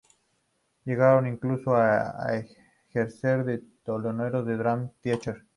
Llegaron 0.83 1.27
incluso 1.27 1.75
a 1.75 2.09
ejercer 2.89 3.43
de 3.45 3.59
teloneros 3.85 4.45
para 4.45 4.57
Dream 4.57 4.91
Theater. 4.99 5.45